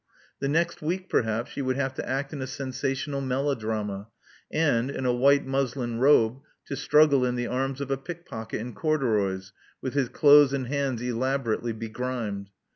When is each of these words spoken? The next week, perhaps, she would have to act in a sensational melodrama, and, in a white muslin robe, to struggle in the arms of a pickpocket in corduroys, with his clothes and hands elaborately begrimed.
The 0.39 0.47
next 0.49 0.81
week, 0.81 1.09
perhaps, 1.11 1.51
she 1.51 1.61
would 1.61 1.75
have 1.75 1.93
to 1.93 2.09
act 2.09 2.33
in 2.33 2.41
a 2.41 2.47
sensational 2.47 3.21
melodrama, 3.21 4.07
and, 4.51 4.89
in 4.89 5.05
a 5.05 5.13
white 5.13 5.45
muslin 5.45 5.99
robe, 5.99 6.39
to 6.65 6.75
struggle 6.75 7.23
in 7.23 7.35
the 7.35 7.45
arms 7.45 7.81
of 7.81 7.91
a 7.91 7.97
pickpocket 7.97 8.59
in 8.59 8.73
corduroys, 8.73 9.53
with 9.79 9.93
his 9.93 10.09
clothes 10.09 10.53
and 10.53 10.65
hands 10.65 11.03
elaborately 11.03 11.71
begrimed. 11.73 12.49